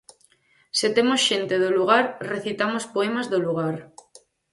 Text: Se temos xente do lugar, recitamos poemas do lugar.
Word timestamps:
Se 0.79 0.87
temos 0.95 1.19
xente 1.27 1.55
do 1.63 1.69
lugar, 1.77 2.05
recitamos 2.31 2.83
poemas 2.93 3.27
do 3.33 3.39
lugar. 3.47 3.75